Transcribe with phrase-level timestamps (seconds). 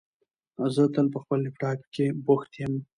[0.75, 2.73] زه تل په خپل لپټاپ کېښې بوښت یم